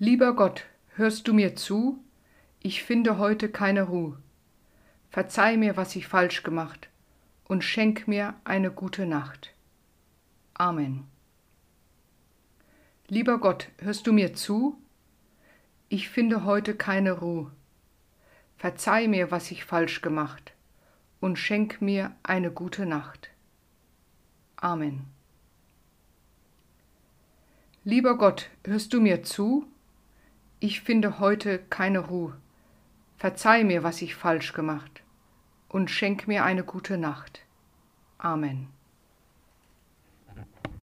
Lieber 0.00 0.36
Gott, 0.36 0.64
hörst 0.94 1.26
du 1.26 1.34
mir 1.34 1.56
zu? 1.56 1.98
Ich 2.60 2.84
finde 2.84 3.18
heute 3.18 3.48
keine 3.48 3.82
Ruhe. 3.82 4.16
Verzeih 5.10 5.56
mir, 5.56 5.76
was 5.76 5.96
ich 5.96 6.06
falsch 6.06 6.44
gemacht, 6.44 6.88
und 7.48 7.64
schenk 7.64 8.06
mir 8.06 8.34
eine 8.44 8.70
gute 8.70 9.06
Nacht. 9.06 9.52
Amen. 10.54 11.08
Lieber 13.08 13.38
Gott, 13.38 13.70
hörst 13.78 14.06
du 14.06 14.12
mir 14.12 14.34
zu? 14.34 14.80
Ich 15.88 16.08
finde 16.08 16.44
heute 16.44 16.76
keine 16.76 17.14
Ruhe. 17.18 17.50
Verzeih 18.56 19.08
mir, 19.08 19.32
was 19.32 19.50
ich 19.50 19.64
falsch 19.64 20.00
gemacht, 20.00 20.52
und 21.18 21.40
schenk 21.40 21.82
mir 21.82 22.14
eine 22.22 22.52
gute 22.52 22.86
Nacht. 22.86 23.30
Amen. 24.54 25.06
Lieber 27.82 28.16
Gott, 28.16 28.48
hörst 28.62 28.92
du 28.92 29.00
mir 29.00 29.24
zu? 29.24 29.66
Ich 30.60 30.80
finde 30.80 31.20
heute 31.20 31.60
keine 31.70 32.00
Ruhe. 32.00 32.36
Verzeih 33.16 33.62
mir, 33.62 33.84
was 33.84 34.02
ich 34.02 34.16
falsch 34.16 34.52
gemacht, 34.52 35.02
und 35.68 35.88
schenk 35.88 36.26
mir 36.26 36.44
eine 36.44 36.64
gute 36.64 36.98
Nacht. 36.98 37.44
Amen. 38.18 38.68